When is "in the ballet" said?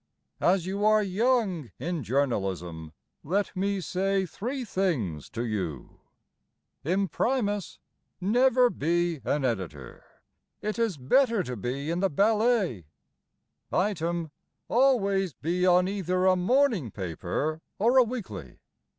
11.91-12.87